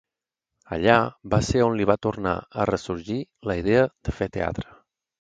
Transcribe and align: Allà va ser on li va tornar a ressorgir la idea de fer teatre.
Allà 0.77 0.95
va 1.35 1.41
ser 1.51 1.61
on 1.67 1.77
li 1.81 1.87
va 1.91 1.97
tornar 2.07 2.33
a 2.35 2.67
ressorgir 2.73 3.21
la 3.51 3.61
idea 3.63 3.89
de 4.09 4.19
fer 4.21 4.35
teatre. 4.41 4.71